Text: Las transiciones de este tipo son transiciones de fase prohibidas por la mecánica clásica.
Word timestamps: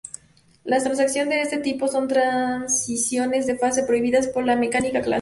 Las 0.63 0.83
transiciones 0.83 1.29
de 1.35 1.41
este 1.43 1.57
tipo 1.59 1.87
son 1.87 2.07
transiciones 2.07 3.45
de 3.45 3.55
fase 3.55 3.83
prohibidas 3.83 4.27
por 4.29 4.43
la 4.43 4.55
mecánica 4.55 5.01
clásica. 5.03 5.09